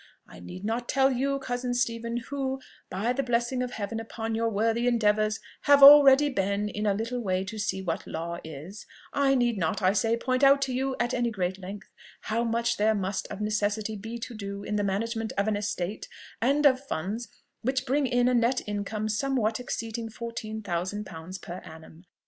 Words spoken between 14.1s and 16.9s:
to do in the management of an estate and of